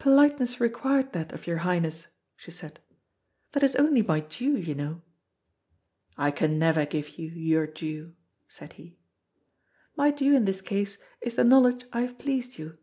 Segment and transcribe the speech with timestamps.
[0.00, 2.80] "Politeness required that of your Highness," she said.
[3.52, 5.00] "That is only my due, you know."
[6.18, 8.16] "I can never give you your due,"
[8.48, 8.98] said he.
[9.94, 12.78] "My due in this case is the knowledge I have pleased you."